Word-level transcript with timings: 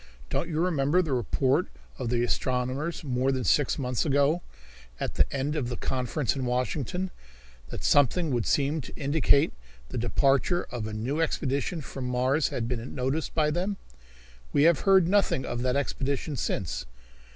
"Don't 0.31 0.49
you 0.49 0.59
remember 0.65 1.03
the 1.03 1.13
report 1.13 1.67
of 1.99 2.09
the 2.09 2.23
astronomers 2.23 3.03
more 3.03 3.31
than 3.31 3.43
six 3.43 3.77
months 3.77 4.03
ago, 4.03 4.41
at 4.99 5.13
the 5.13 5.31
end 5.31 5.55
of 5.55 5.69
the 5.69 5.77
conference 5.77 6.35
in 6.35 6.43
Washington, 6.43 7.11
that 7.69 7.83
something 7.83 8.31
would 8.31 8.47
seem 8.47 8.81
to 8.81 8.95
indicate 8.95 9.53
the 9.89 9.99
departure 9.99 10.63
of 10.71 10.87
a 10.87 10.91
new 10.93 11.21
expedition 11.21 11.81
from 11.81 12.05
Mars 12.07 12.47
had 12.47 12.67
been 12.67 12.95
noticed 12.95 13.35
by 13.35 13.51
them? 13.51 13.77
We 14.51 14.63
have 14.63 14.79
heard 14.89 15.07
nothing 15.07 15.45
of 15.45 15.61
that 15.61 15.75
expedition 15.75 16.35
since. 16.35 16.87